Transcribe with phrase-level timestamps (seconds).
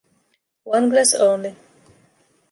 [0.63, 1.55] One glass only.